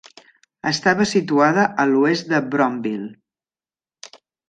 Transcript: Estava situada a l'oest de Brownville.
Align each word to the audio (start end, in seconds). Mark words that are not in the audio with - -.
Estava 0.71 1.07
situada 1.09 1.67
a 1.83 1.87
l'oest 1.91 2.33
de 2.35 2.43
Brownville. 2.57 3.09